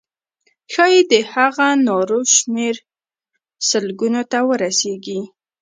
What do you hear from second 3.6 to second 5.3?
سلګونو ته ورسیږي.